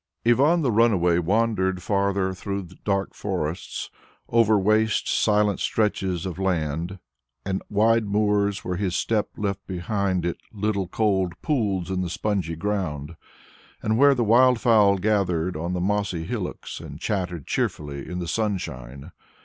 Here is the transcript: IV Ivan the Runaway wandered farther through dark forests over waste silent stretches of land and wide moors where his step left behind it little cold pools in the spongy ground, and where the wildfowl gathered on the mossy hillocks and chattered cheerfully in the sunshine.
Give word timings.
IV 0.25 0.41
Ivan 0.41 0.63
the 0.63 0.71
Runaway 0.71 1.19
wandered 1.19 1.83
farther 1.83 2.33
through 2.33 2.69
dark 2.83 3.13
forests 3.13 3.91
over 4.27 4.57
waste 4.57 5.07
silent 5.07 5.59
stretches 5.59 6.25
of 6.25 6.39
land 6.39 6.97
and 7.45 7.61
wide 7.69 8.05
moors 8.07 8.65
where 8.65 8.77
his 8.77 8.95
step 8.95 9.29
left 9.37 9.67
behind 9.67 10.25
it 10.25 10.37
little 10.51 10.87
cold 10.87 11.39
pools 11.43 11.91
in 11.91 12.01
the 12.01 12.09
spongy 12.09 12.55
ground, 12.55 13.15
and 13.83 13.95
where 13.95 14.15
the 14.15 14.23
wildfowl 14.25 14.97
gathered 14.99 15.55
on 15.55 15.73
the 15.73 15.79
mossy 15.79 16.23
hillocks 16.23 16.79
and 16.79 16.99
chattered 16.99 17.45
cheerfully 17.45 18.09
in 18.09 18.17
the 18.17 18.27
sunshine. 18.27 19.11